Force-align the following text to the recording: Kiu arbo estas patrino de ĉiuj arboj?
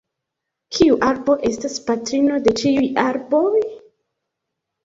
Kiu 0.77 0.95
arbo 1.07 1.35
estas 1.51 1.77
patrino 1.89 2.39
de 2.47 2.57
ĉiuj 2.63 2.89
arboj? 3.05 3.63